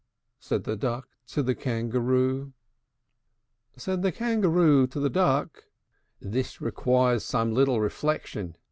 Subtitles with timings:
[0.39, 2.45] Said the Duck to the Kangaroo.
[2.47, 2.51] III.
[3.77, 5.65] Said the Kangaroo to the Duck,
[6.19, 8.55] "This requires some little reflection.